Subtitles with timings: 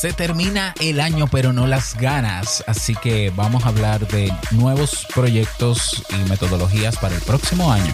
[0.00, 5.04] Se termina el año, pero no las ganas, así que vamos a hablar de nuevos
[5.12, 7.90] proyectos y metodologías para el próximo año.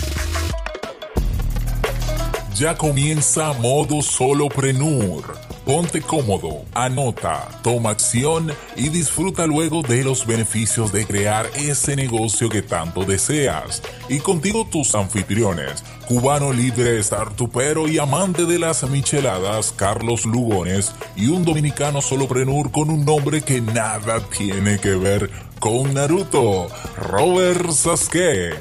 [2.55, 5.44] Ya comienza modo soloprenur.
[5.65, 12.51] Ponte cómodo, anota, toma acción y disfruta luego de los beneficios de crear ese negocio
[12.51, 13.83] que tanto deseas.
[14.11, 21.29] Y contigo tus anfitriones, cubano libre, startupero y amante de las micheladas, Carlos Lugones, y
[21.29, 26.69] un dominicano soloprenur con un nombre que nada tiene que ver con Naruto,
[26.99, 28.55] Robert Sasuke.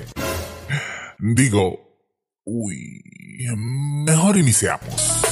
[1.19, 1.79] Digo,
[2.45, 3.03] uy,
[4.05, 5.22] mejor iniciamos.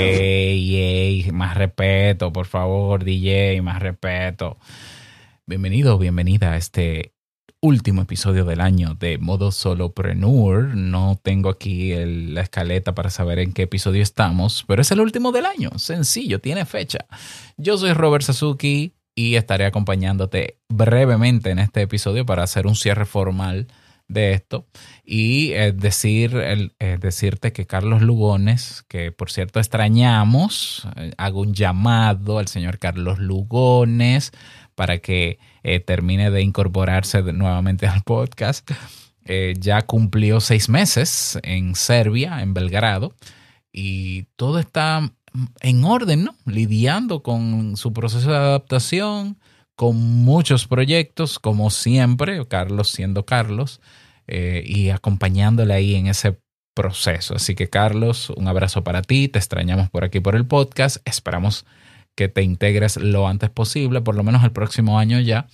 [0.00, 4.56] Ey, ey, más respeto, por favor, DJ, más respeto.
[5.44, 7.14] Bienvenido, bienvenida a este
[7.60, 10.76] último episodio del año de Modo Solopreneur.
[10.76, 15.32] No tengo aquí la escaleta para saber en qué episodio estamos, pero es el último
[15.32, 15.70] del año.
[15.78, 17.06] Sencillo, tiene fecha.
[17.56, 23.04] Yo soy Robert Sasuki y estaré acompañándote brevemente en este episodio para hacer un cierre
[23.04, 23.66] formal
[24.08, 24.66] de esto
[25.04, 31.54] y eh, decir, eh, decirte que Carlos Lugones, que por cierto extrañamos, eh, hago un
[31.54, 34.32] llamado al señor Carlos Lugones
[34.74, 35.38] para que
[35.86, 38.70] termine de incorporarse nuevamente al podcast.
[39.58, 43.12] ya cumplió seis meses en Serbia, en Belgrado,
[43.72, 45.12] y todo está
[45.60, 46.34] en orden, ¿no?
[46.46, 49.36] Lidiando con su proceso de adaptación,
[49.78, 53.80] con muchos proyectos, como siempre, Carlos siendo Carlos,
[54.26, 56.40] eh, y acompañándole ahí en ese
[56.74, 57.36] proceso.
[57.36, 61.64] Así que Carlos, un abrazo para ti, te extrañamos por aquí por el podcast, esperamos
[62.16, 65.46] que te integres lo antes posible, por lo menos el próximo año ya.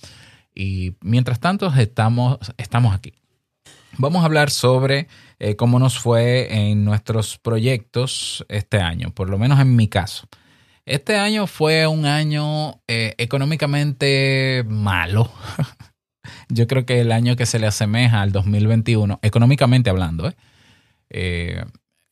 [0.55, 3.13] Y mientras tanto, estamos, estamos aquí.
[3.99, 9.37] Vamos a hablar sobre eh, cómo nos fue en nuestros proyectos este año, por lo
[9.37, 10.27] menos en mi caso.
[10.85, 15.31] Este año fue un año eh, económicamente malo.
[16.49, 20.35] Yo creo que el año que se le asemeja al 2021, económicamente hablando, ¿eh?
[21.09, 21.63] Eh,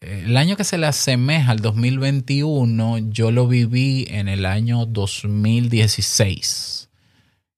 [0.02, 6.90] el año que se le asemeja al 2021, yo lo viví en el año 2016.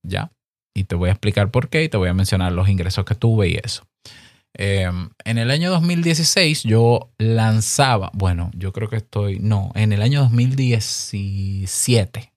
[0.04, 0.32] ¿Ya?
[0.76, 3.16] Y te voy a explicar por qué y te voy a mencionar los ingresos que
[3.16, 3.88] tuve y eso.
[4.58, 10.02] Em, en el año 2016 yo lanzaba, bueno, yo creo que estoy, no, en el
[10.02, 12.32] año 2017,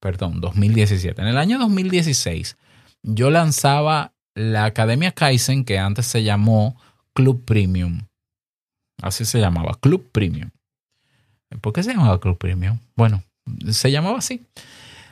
[0.00, 1.22] perdón, 2017.
[1.22, 2.56] En el año 2016
[3.04, 6.76] yo lanzaba la Academia Kaizen, que antes se llamó
[7.12, 8.00] Club Premium.
[9.00, 10.50] Así se llamaba, Club Premium.
[11.60, 12.80] ¿Por qué se llamaba Club Premium?
[12.96, 13.22] Bueno,
[13.70, 14.44] se llamaba así.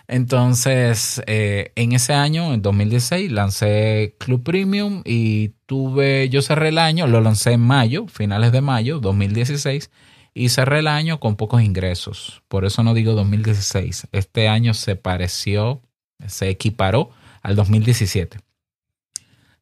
[0.09, 6.79] Entonces, eh, en ese año, en 2016, lancé Club Premium y tuve, yo cerré el
[6.79, 9.91] año, lo lancé en mayo, finales de mayo, 2016,
[10.33, 12.43] y cerré el año con pocos ingresos.
[12.49, 14.09] Por eso no digo 2016.
[14.13, 15.83] Este año se pareció,
[16.27, 17.11] se equiparó
[17.43, 18.39] al 2017.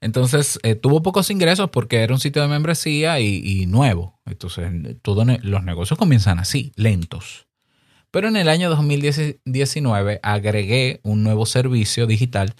[0.00, 4.20] Entonces, eh, tuvo pocos ingresos porque era un sitio de membresía y, nuevo.
[4.26, 4.70] Entonces,
[5.02, 7.45] todos los negocios comienzan así, lentos.
[8.16, 12.54] Pero en el año 2019 agregué un nuevo servicio digital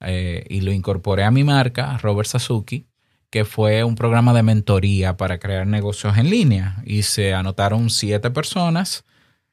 [0.00, 2.88] eh, y lo incorporé a mi marca, Robert Sasuki,
[3.30, 6.82] que fue un programa de mentoría para crear negocios en línea.
[6.84, 9.04] Y se anotaron siete personas.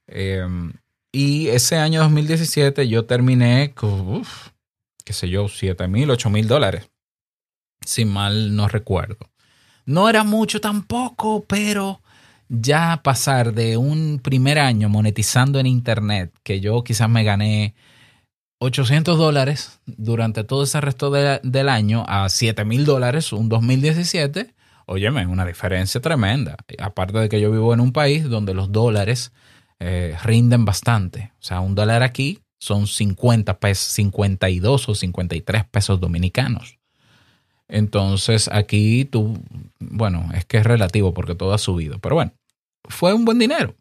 [0.07, 0.73] Em,
[1.11, 4.23] y ese año 2017 yo terminé con,
[5.03, 6.89] qué sé yo, siete mil, ocho mil dólares.
[7.85, 9.29] Si mal no recuerdo.
[9.85, 12.01] No era mucho tampoco, pero
[12.49, 17.75] ya pasar de un primer año monetizando en Internet, que yo quizás me gané
[18.59, 24.53] 800 dólares durante todo ese resto del año a 7 mil dólares, un 2017,
[24.85, 26.55] óyeme, una diferencia tremenda.
[26.79, 29.31] Aparte de que yo vivo en un país donde los dólares
[29.79, 31.31] eh, rinden bastante.
[31.39, 36.79] O sea, un dólar aquí son 50 pesos, 52 o 53 pesos dominicanos.
[37.67, 39.39] Entonces aquí tú,
[39.79, 42.31] bueno, es que es relativo porque todo ha subido, pero bueno,
[42.89, 43.75] fue un buen dinero.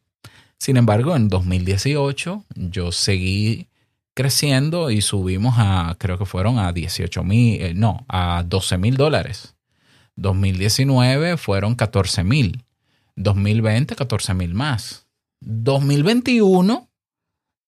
[0.59, 3.69] Sin embargo, en 2018 yo seguí
[4.15, 8.97] creciendo y subimos a, creo que fueron a 18 mil, eh, no, a 12 mil
[8.97, 9.57] dólares.
[10.17, 12.65] 2019 fueron 14 mil.
[13.17, 15.07] 2020, 14 mil más.
[15.41, 16.89] 2021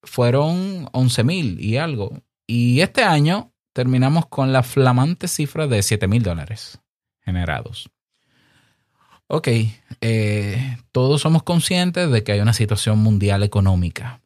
[0.02, 2.22] fueron 11 mil y algo.
[2.46, 6.80] Y este año terminamos con la flamante cifra de 7 mil dólares
[7.20, 7.90] generados.
[9.28, 9.48] Ok,
[10.00, 14.20] eh, todos somos conscientes de que hay una situación mundial económica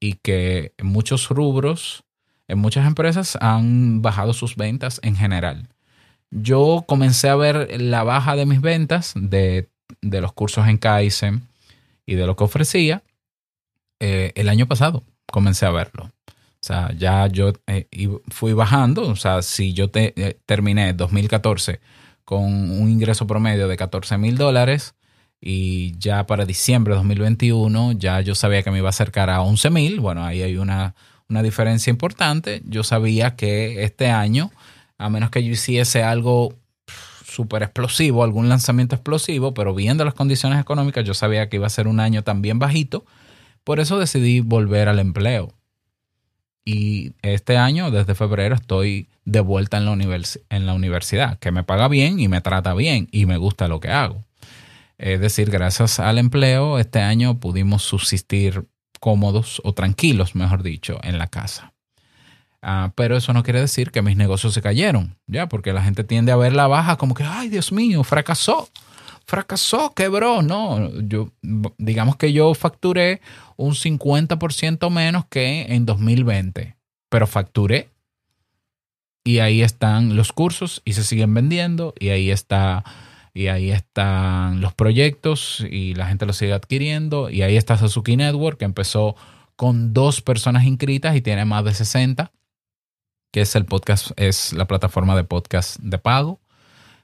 [0.00, 2.04] y que en muchos rubros,
[2.48, 5.68] en muchas empresas han bajado sus ventas en general.
[6.30, 9.68] Yo comencé a ver la baja de mis ventas de,
[10.00, 11.50] de los cursos en Kaizen,
[12.10, 13.04] y de lo que ofrecía,
[14.00, 16.10] eh, el año pasado comencé a verlo.
[16.26, 17.86] O sea, ya yo eh,
[18.28, 19.08] fui bajando.
[19.08, 21.78] O sea, si yo te, eh, terminé 2014
[22.30, 24.94] con un ingreso promedio de 14 mil dólares
[25.40, 29.42] y ya para diciembre de 2021 ya yo sabía que me iba a acercar a
[29.42, 29.98] 11 mil.
[29.98, 30.94] Bueno, ahí hay una,
[31.28, 32.62] una diferencia importante.
[32.64, 34.52] Yo sabía que este año,
[34.96, 36.54] a menos que yo hiciese algo
[37.24, 41.70] súper explosivo, algún lanzamiento explosivo, pero viendo las condiciones económicas, yo sabía que iba a
[41.70, 43.04] ser un año también bajito.
[43.64, 45.52] Por eso decidí volver al empleo.
[46.72, 50.20] Y este año, desde febrero, estoy de vuelta en la,
[50.50, 53.80] en la universidad, que me paga bien y me trata bien y me gusta lo
[53.80, 54.24] que hago.
[54.96, 58.68] Es decir, gracias al empleo, este año pudimos subsistir
[59.00, 61.72] cómodos o tranquilos, mejor dicho, en la casa.
[62.62, 66.04] Ah, pero eso no quiere decir que mis negocios se cayeron, ya, porque la gente
[66.04, 68.68] tiende a ver la baja como que, ay, Dios mío, fracasó,
[69.26, 70.42] fracasó, quebró.
[70.42, 71.30] No, yo,
[71.78, 73.20] digamos que yo facturé
[73.56, 76.76] un 50% menos que en 2020,
[77.08, 77.88] pero facturé.
[79.24, 82.84] Y ahí están los cursos y se siguen vendiendo y ahí está
[83.32, 88.16] y ahí están los proyectos y la gente los sigue adquiriendo y ahí está Sasuke
[88.16, 89.14] Network que empezó
[89.56, 92.32] con dos personas inscritas y tiene más de 60
[93.32, 96.39] que es el podcast, es la plataforma de podcast de pago.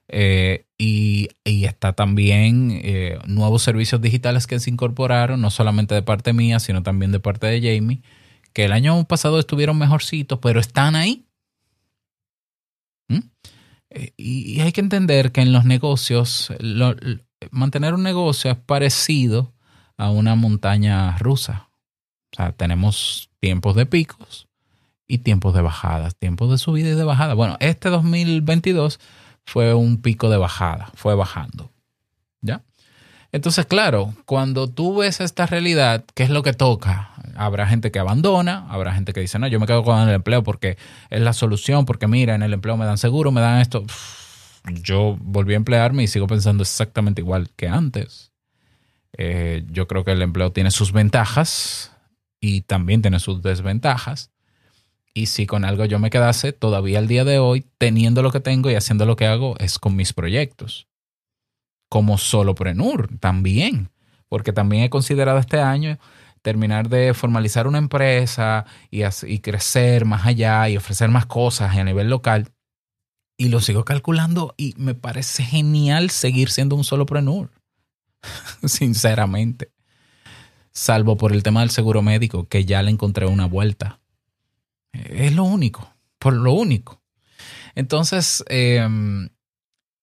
[0.09, 6.33] Eh, y, está también eh, nuevos servicios digitales que se incorporaron, no solamente de parte
[6.33, 8.03] mía, sino también de parte de Jamie,
[8.53, 11.27] que el año pasado estuvieron mejorcitos, pero están ahí.
[13.09, 13.21] ¿Mm?
[13.91, 16.53] Eh, y, hay que entender que en los negocios,
[17.51, 19.53] mantener un negocio es parecido
[19.97, 21.69] a una montaña rusa.
[22.33, 24.47] O sea, tenemos tiempos de picos
[25.09, 27.35] y tiempos de bajadas, tiempos de subida y de bajada.
[27.35, 29.01] Bueno, este 2022
[29.47, 31.71] fue un pico de bajada, fue bajando.
[32.43, 32.63] ¿Ya?
[33.33, 37.11] Entonces, claro, cuando tú ves esta realidad, ¿qué es lo que toca?
[37.37, 40.43] Habrá gente que abandona, habrá gente que dice, no, yo me quedo con el empleo
[40.43, 40.77] porque
[41.11, 43.85] es la solución, porque mira, en el empleo me dan seguro, me dan esto.
[44.83, 48.33] Yo volví a emplearme y sigo pensando exactamente igual que antes.
[49.13, 51.93] Eh, yo creo que el empleo tiene sus ventajas
[52.41, 54.31] y también tiene sus desventajas.
[55.17, 58.41] Y si con algo yo me quedase, todavía al día de hoy, teniendo lo que
[58.41, 60.89] tengo y haciendo lo que hago, es con mis proyectos.
[61.89, 63.89] Como soloprenur también.
[64.29, 65.99] Porque también he considerado este año
[66.43, 72.11] terminar de formalizar una empresa y, crecer más allá y ofrecer más cosas a nivel
[72.11, 72.53] local.
[73.39, 77.51] Y lo sigo calculando y me parece genial seguir siendo un soloprenur.
[78.67, 79.73] Sinceramente.
[80.73, 83.99] Salvo por el tema del seguro médico, que ya le encontré una vuelta
[85.11, 87.03] es lo único, por lo único.
[87.75, 89.29] Entonces, em,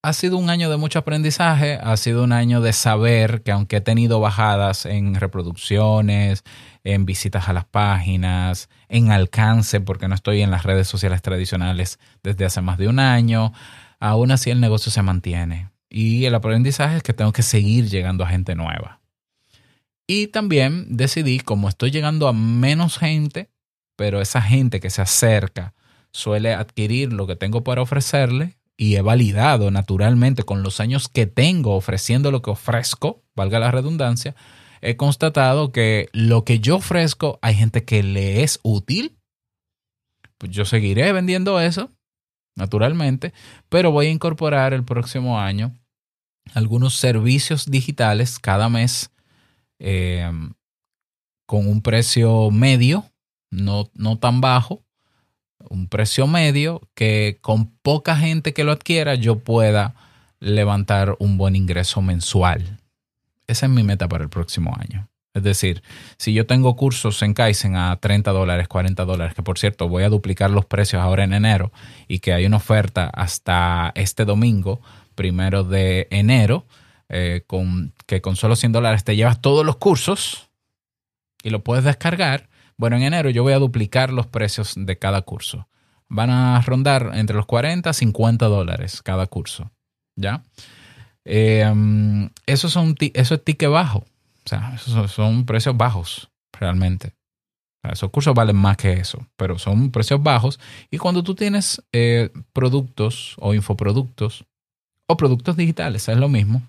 [0.04, 3.78] ha sido un año de mucho aprendizaje, ha sido un año de saber que aunque
[3.78, 6.44] he tenido bajadas en reproducciones,
[6.84, 12.00] en visitas a las páginas, en alcance, porque no estoy en las redes sociales tradicionales
[12.22, 13.54] desde hace más de un año,
[14.00, 15.70] aún así el negocio se mantiene.
[15.90, 19.00] Y el aprendizaje es que tengo que seguir llegando a gente nueva.
[20.06, 23.53] Y también decidí, como estoy llegando a menos gente,
[23.96, 25.74] pero esa gente que se acerca
[26.12, 31.26] suele adquirir lo que tengo para ofrecerle y he validado naturalmente con los años que
[31.26, 34.36] tengo ofreciendo lo que ofrezco, valga la redundancia,
[34.82, 39.18] he constatado que lo que yo ofrezco hay gente que le es útil.
[40.38, 41.90] Pues yo seguiré vendiendo eso,
[42.56, 43.34] naturalmente,
[43.70, 45.74] pero voy a incorporar el próximo año
[46.54, 49.12] algunos servicios digitales cada mes
[49.80, 50.30] eh,
[51.46, 53.06] con un precio medio
[53.54, 54.84] no, no tan bajo,
[55.70, 59.96] un precio medio, que con poca gente que lo adquiera yo pueda
[60.40, 62.80] levantar un buen ingreso mensual.
[63.48, 65.08] Esa es mi meta para el próximo año.
[65.34, 65.82] Es decir,
[66.18, 70.04] si yo tengo cursos en Kaizen a 30 dólares, 40 dólares, que por cierto voy
[70.04, 71.72] a duplicar los precios ahora en enero
[72.08, 74.80] y que hay una oferta hasta este domingo,
[75.16, 76.66] primero de enero,
[77.10, 80.50] eh, con, que con solo 100 dólares te llevas todos los cursos
[81.42, 85.22] y lo puedes descargar bueno, en enero yo voy a duplicar los precios de cada
[85.22, 85.68] curso.
[86.10, 89.72] Van a rondar entre los 40 a 50 dólares cada curso.
[90.16, 90.44] ¿Ya?
[91.26, 94.06] Eh, eso, son, eso es ticket bajo.
[94.46, 94.78] O sea,
[95.08, 97.14] son precios bajos, realmente.
[97.84, 100.60] esos cursos valen más que eso, pero son precios bajos.
[100.92, 104.46] Y cuando tú tienes eh, productos o infoproductos
[105.08, 106.62] o productos digitales, es lo mismo,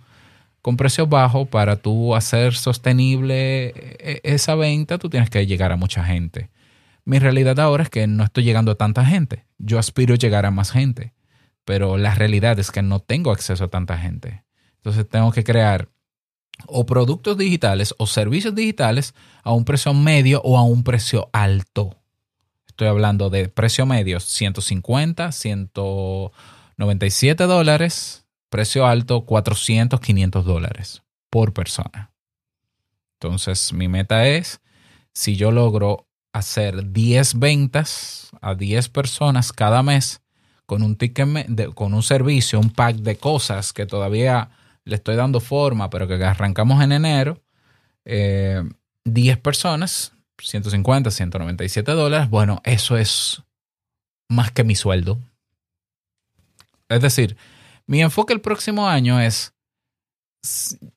[0.65, 5.77] con precios bajos, para tú hacer sostenible eh, esa venta, tú tienes que llegar a
[5.77, 6.49] mucha gente.
[7.05, 9.45] Mi realidad ahora es que no estoy llegando a tanta gente.
[9.59, 11.13] Yo aspiro a llegar a más gente,
[11.67, 14.43] pero la realidad es que no tengo acceso a tanta gente.
[14.77, 15.91] Entonces tengo que crear
[16.67, 21.99] o productos digitales o servicios digitales a un precio medio o a un precio alto.
[22.67, 28.24] Estoy hablando de precio medio 150, 197 dólares,
[28.55, 32.13] precio alto 400, 500 dólares por persona.
[33.15, 34.61] Entonces mi meta es,
[35.13, 40.23] si yo logro hacer 10 ventas a 10 personas cada mes
[40.67, 44.51] con un ticket, con un servicio, un pack de cosas que todavía
[44.85, 47.43] le estoy dando forma, pero que arrancamos en enero,
[48.05, 53.43] 10 eh, personas, 150, 197 dólares, bueno, eso es
[54.29, 55.19] más que mi sueldo.
[56.89, 57.37] Es decir,
[57.87, 59.53] mi enfoque el próximo año es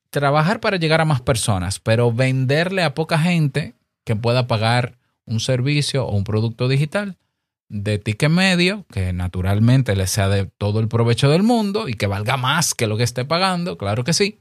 [0.10, 5.39] trabajar para llegar a más personas, pero venderle a poca gente que pueda pagar un
[5.39, 7.17] servicio o un producto digital
[7.70, 12.08] de ticket medio, que naturalmente le sea de todo el provecho del mundo y que
[12.08, 14.39] valga más que lo que esté pagando, claro que sí,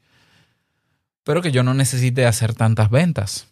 [1.25, 3.49] pero que yo no necesite hacer tantas ventas.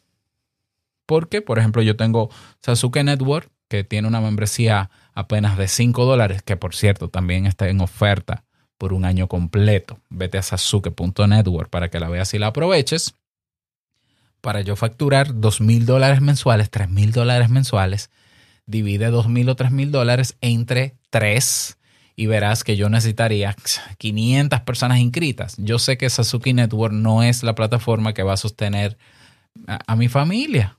[1.06, 2.30] Porque, por ejemplo, yo tengo
[2.62, 7.68] Sasuke Network, que tiene una membresía apenas de 5 dólares, que por cierto también está
[7.68, 8.44] en oferta
[8.78, 10.00] por un año completo.
[10.10, 13.14] Vete a sasuke.network para que la veas y la aproveches.
[14.40, 18.10] Para yo facturar 2 mil dólares mensuales, 3 mil dólares mensuales,
[18.66, 21.78] divide 2 mil o 3 mil dólares entre 3
[22.16, 23.56] y verás que yo necesitaría
[23.98, 25.56] 500 personas inscritas.
[25.58, 28.98] Yo sé que Sasuke Network no es la plataforma que va a sostener
[29.66, 30.78] a, mi familia,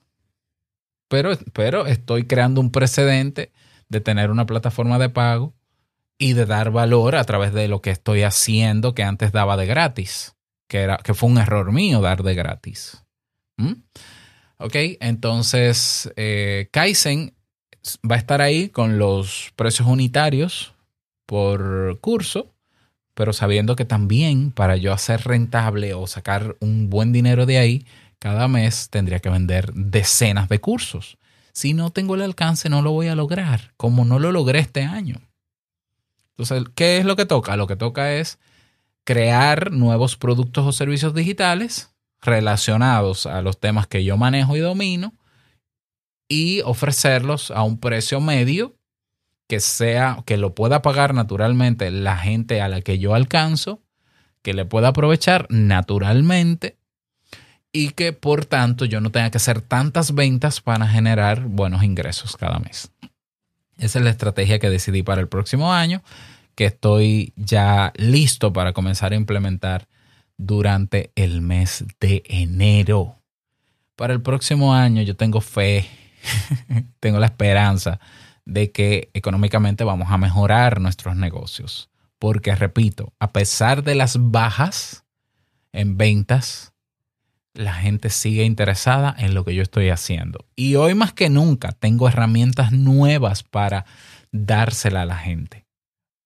[1.08, 3.52] pero, pero estoy creando un precedente
[3.90, 5.54] de tener una plataforma de pago
[6.18, 9.66] y de dar valor a través de lo que estoy haciendo que antes daba de
[9.66, 10.36] gratis,
[10.68, 13.04] que, era, que fue un error mío dar de gratis.
[13.58, 13.74] ¿Mm?
[14.58, 17.34] Ok, entonces eh, Kaizen
[18.10, 20.74] va a estar ahí con los precios unitarios
[21.26, 22.54] por curso,
[23.14, 27.86] pero sabiendo que también para yo hacer rentable o sacar un buen dinero de ahí,
[28.20, 31.18] cada mes tendría que vender decenas de cursos.
[31.52, 34.84] Si no tengo el alcance, no lo voy a lograr, como no lo logré este
[34.84, 35.22] año.
[36.38, 37.56] Entonces, ¿qué es lo que toca?
[37.56, 38.40] Lo que toca es
[39.06, 45.14] crear nuevos productos o servicios digitales relacionados a los temas que yo manejo y domino
[46.28, 48.76] y ofrecerlos a un precio medio
[49.48, 53.84] que sea que lo pueda pagar naturalmente la gente a la que yo alcanzo,
[54.42, 56.78] que le pueda aprovechar naturalmente
[57.72, 62.36] y que por tanto yo no tenga que hacer tantas ventas para generar buenos ingresos
[62.38, 62.92] cada mes.
[63.78, 66.02] Esa es la estrategia que decidí para el próximo año,
[66.56, 69.88] que estoy ya listo para comenzar a implementar
[70.38, 73.20] durante el mes de enero.
[73.96, 75.88] Para el próximo año yo tengo fe
[77.00, 78.00] tengo la esperanza
[78.46, 81.90] de que económicamente vamos a mejorar nuestros negocios.
[82.20, 85.04] Porque, repito, a pesar de las bajas
[85.74, 86.74] en ventas,
[87.56, 90.46] la gente sigue interesada en lo que yo estoy haciendo.
[90.56, 93.86] Y hoy más que nunca tengo herramientas nuevas para
[94.32, 95.66] dársela a la gente.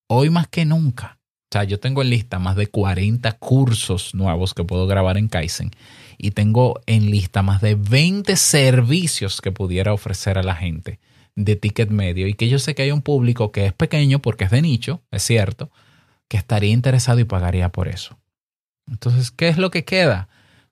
[0.08, 1.20] Hoy más que nunca.
[1.52, 5.30] O sea, yo tengo en lista más de 40 cursos nuevos que puedo grabar en
[5.30, 5.72] Kaizen
[6.18, 11.00] y tengo en lista más de 20 servicios que pudiera ofrecer a la gente
[11.36, 14.44] de ticket medio y que yo sé que hay un público que es pequeño porque
[14.44, 15.72] es de nicho, es cierto,
[16.28, 18.20] que estaría interesado y pagaría por eso.
[18.88, 20.28] Entonces, ¿qué es lo que queda?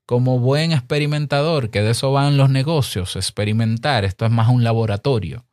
[0.08, 5.46] Como buen experimentador, que de eso van los negocios, experimentar, esto es más un laboratorio,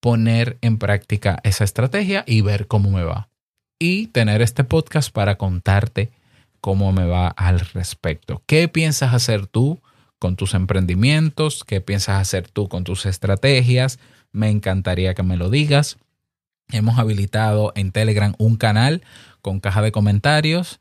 [0.00, 3.28] poner en práctica esa estrategia y ver cómo me va.
[3.78, 6.10] Y tener este podcast para contarte
[6.60, 8.42] cómo me va al respecto.
[8.46, 9.80] ¿Qué piensas hacer tú
[10.18, 11.62] con tus emprendimientos?
[11.62, 14.00] ¿Qué piensas hacer tú con tus estrategias?
[14.32, 15.98] Me encantaría que me lo digas.
[16.72, 19.02] Hemos habilitado en Telegram un canal
[19.42, 20.80] con caja de comentarios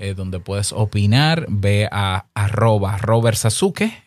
[0.00, 1.44] eh, donde puedes opinar.
[1.48, 3.38] Ve a arroba Robert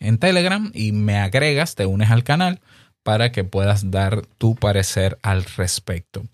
[0.00, 2.60] en Telegram y me agregas, te unes al canal
[3.04, 6.24] para que puedas dar tu parecer al respecto.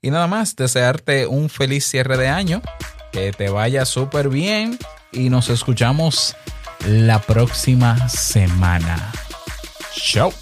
[0.00, 2.62] Y nada más, desearte un feliz cierre de año
[3.12, 4.78] que te vaya súper bien
[5.12, 6.34] y nos escuchamos
[6.86, 9.12] la próxima semana.
[9.92, 10.32] Chao.